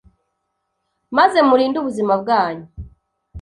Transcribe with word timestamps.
maze 1.17 1.37
murinde 1.47 1.77
ubuzima 1.79 2.13
bwanyu 2.21 2.65